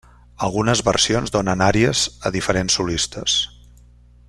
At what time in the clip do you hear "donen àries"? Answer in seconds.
1.35-2.03